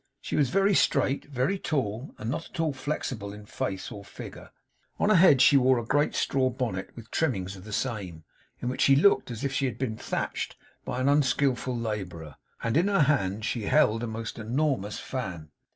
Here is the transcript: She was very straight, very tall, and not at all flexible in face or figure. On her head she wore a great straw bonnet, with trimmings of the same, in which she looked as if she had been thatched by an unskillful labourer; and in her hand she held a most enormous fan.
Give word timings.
She 0.19 0.35
was 0.35 0.49
very 0.49 0.73
straight, 0.73 1.25
very 1.25 1.59
tall, 1.59 2.15
and 2.17 2.27
not 2.31 2.49
at 2.49 2.59
all 2.59 2.73
flexible 2.73 3.31
in 3.33 3.45
face 3.45 3.91
or 3.91 4.03
figure. 4.03 4.49
On 4.97 5.09
her 5.09 5.15
head 5.15 5.43
she 5.43 5.57
wore 5.57 5.77
a 5.77 5.85
great 5.85 6.15
straw 6.15 6.49
bonnet, 6.49 6.89
with 6.95 7.11
trimmings 7.11 7.55
of 7.55 7.65
the 7.65 7.71
same, 7.71 8.23
in 8.61 8.67
which 8.67 8.81
she 8.81 8.95
looked 8.95 9.29
as 9.29 9.43
if 9.43 9.53
she 9.53 9.65
had 9.67 9.77
been 9.77 9.97
thatched 9.97 10.55
by 10.85 11.01
an 11.01 11.07
unskillful 11.07 11.77
labourer; 11.77 12.37
and 12.63 12.77
in 12.77 12.87
her 12.87 13.01
hand 13.01 13.45
she 13.45 13.65
held 13.65 14.01
a 14.01 14.07
most 14.07 14.39
enormous 14.39 14.97
fan. 14.97 15.51